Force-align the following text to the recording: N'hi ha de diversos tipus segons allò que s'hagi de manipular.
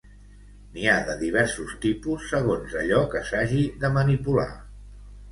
N'hi 0.75 0.85
ha 0.91 0.93
de 1.09 1.17
diversos 1.17 1.75
tipus 1.83 2.25
segons 2.31 2.73
allò 2.83 3.01
que 3.11 3.21
s'hagi 3.27 3.61
de 3.85 3.93
manipular. 3.99 4.47